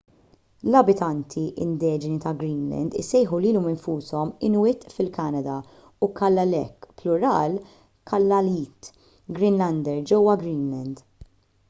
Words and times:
l-abitanti 0.69 1.41
indiġeni 1.65 2.15
ta’ 2.23 2.31
greenland 2.39 2.95
isejħu 3.01 3.41
lilhom 3.43 3.67
infushom 3.73 4.31
inuit 4.47 4.87
fil-kanada 4.95 5.57
u 6.07 6.09
kalaalleq 6.21 6.89
plural 7.03 7.59
kalaallit 8.13 8.91
greenlander 9.41 10.01
ġewwa 10.13 10.39
greenland 10.45 11.05